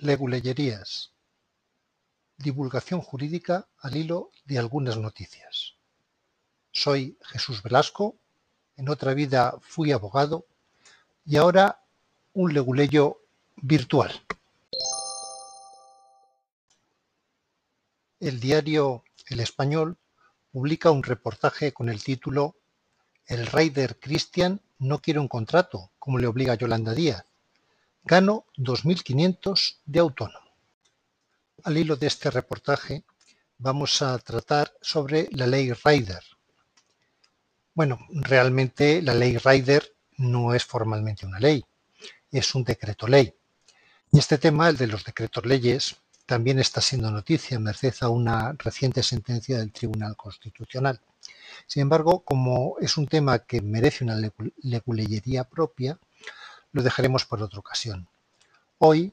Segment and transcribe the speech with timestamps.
[0.00, 1.12] Leguleyerías.
[2.36, 5.74] Divulgación jurídica al hilo de algunas noticias.
[6.70, 8.16] Soy Jesús Velasco,
[8.76, 10.46] en otra vida fui abogado
[11.24, 11.82] y ahora
[12.32, 13.22] un leguleyo
[13.56, 14.12] virtual.
[18.20, 19.96] El diario El Español
[20.52, 22.56] publica un reportaje con el título
[23.26, 27.27] El Raider Christian no quiere un contrato, como le obliga Yolanda Díaz.
[28.10, 30.48] Gano 2.500 de autónomo.
[31.64, 33.04] Al hilo de este reportaje
[33.58, 36.22] vamos a tratar sobre la ley Rider.
[37.74, 41.62] Bueno, realmente la ley Rider no es formalmente una ley,
[42.30, 43.34] es un decreto ley.
[44.10, 48.54] Y este tema, el de los decretos leyes, también está siendo noticia merced a una
[48.54, 50.98] reciente sentencia del Tribunal Constitucional.
[51.66, 54.16] Sin embargo, como es un tema que merece una
[54.62, 55.98] leguleyería propia,
[56.72, 58.08] lo dejaremos por otra ocasión.
[58.78, 59.12] Hoy,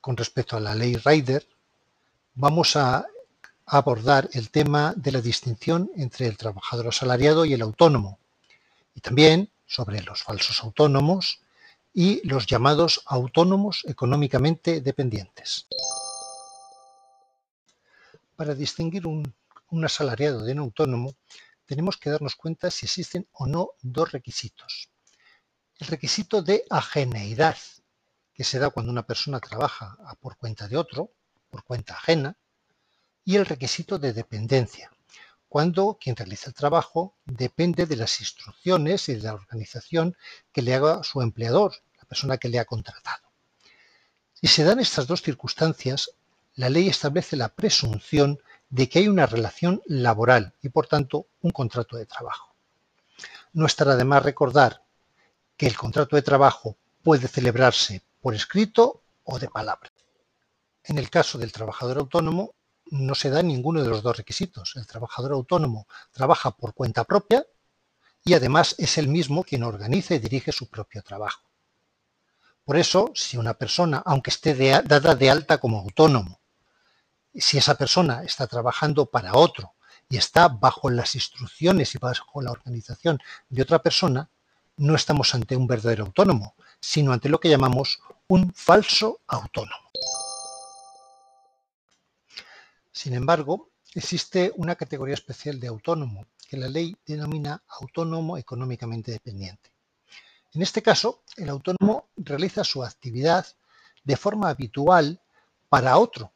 [0.00, 1.46] con respecto a la ley Rider,
[2.34, 3.06] vamos a
[3.66, 8.18] abordar el tema de la distinción entre el trabajador asalariado y el autónomo,
[8.94, 11.40] y también sobre los falsos autónomos
[11.94, 15.66] y los llamados autónomos económicamente dependientes.
[18.36, 19.34] Para distinguir un,
[19.70, 21.14] un asalariado de un autónomo,
[21.66, 24.91] tenemos que darnos cuenta si existen o no dos requisitos.
[25.82, 27.56] El requisito de ajeneidad,
[28.34, 31.10] que se da cuando una persona trabaja por cuenta de otro,
[31.50, 32.36] por cuenta ajena,
[33.24, 34.92] y el requisito de dependencia,
[35.48, 40.16] cuando quien realiza el trabajo depende de las instrucciones y de la organización
[40.52, 43.26] que le haga su empleador, la persona que le ha contratado.
[44.34, 46.12] Si se dan estas dos circunstancias,
[46.54, 48.38] la ley establece la presunción
[48.70, 52.54] de que hay una relación laboral y, por tanto, un contrato de trabajo.
[53.52, 54.81] No estará de más recordar
[55.62, 59.92] que el contrato de trabajo puede celebrarse por escrito o de palabra.
[60.82, 62.56] En el caso del trabajador autónomo,
[62.90, 64.72] no se da ninguno de los dos requisitos.
[64.74, 67.46] El trabajador autónomo trabaja por cuenta propia
[68.24, 71.42] y además es el mismo quien organiza y dirige su propio trabajo.
[72.64, 76.40] Por eso, si una persona, aunque esté dada de alta como autónomo,
[77.36, 79.74] si esa persona está trabajando para otro
[80.08, 84.28] y está bajo las instrucciones y bajo la organización de otra persona,
[84.76, 89.90] no estamos ante un verdadero autónomo, sino ante lo que llamamos un falso autónomo.
[92.90, 99.70] Sin embargo, existe una categoría especial de autónomo que la ley denomina autónomo económicamente dependiente.
[100.52, 103.46] En este caso, el autónomo realiza su actividad
[104.04, 105.20] de forma habitual
[105.68, 106.32] para otro,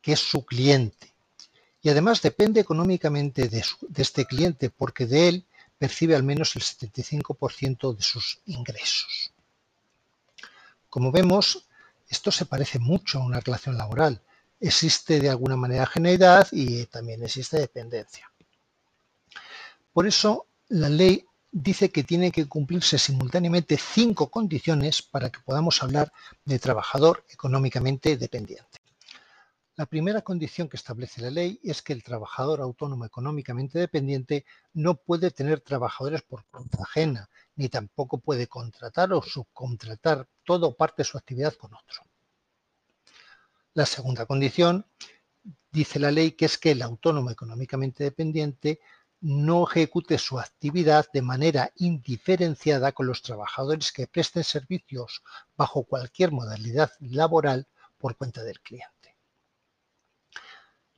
[0.00, 1.14] que es su cliente.
[1.80, 3.64] Y además depende económicamente de,
[3.96, 5.46] este cliente porque de él
[5.78, 9.32] percibe al menos el 75% de sus ingresos.
[10.90, 11.66] Como vemos,
[12.08, 14.20] esto se parece mucho a una relación laboral.
[14.60, 18.30] Existe de alguna manera generalidad y también existe dependencia.
[19.92, 25.82] Por eso, la ley dice que tiene que cumplirse simultáneamente cinco condiciones para que podamos
[25.82, 26.12] hablar
[26.44, 28.77] de trabajador económicamente dependiente.
[29.78, 34.96] La primera condición que establece la ley es que el trabajador autónomo económicamente dependiente no
[34.96, 41.02] puede tener trabajadores por cuenta ajena, ni tampoco puede contratar o subcontratar todo o parte
[41.02, 42.02] de su actividad con otro.
[43.74, 44.84] La segunda condición
[45.70, 48.80] dice la ley que es que el autónomo económicamente dependiente
[49.20, 55.22] no ejecute su actividad de manera indiferenciada con los trabajadores que presten servicios
[55.56, 58.97] bajo cualquier modalidad laboral por cuenta del cliente.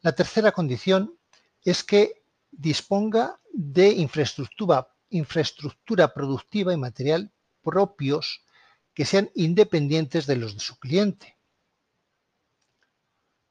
[0.03, 1.19] La tercera condición
[1.63, 8.43] es que disponga de infraestructura, productiva y material propios
[8.95, 11.37] que sean independientes de los de su cliente.